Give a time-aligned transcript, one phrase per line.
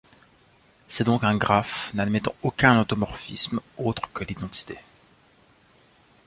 [0.87, 4.79] C'est donc un graphe n'admettant aucun automorphisme autre que l'identité.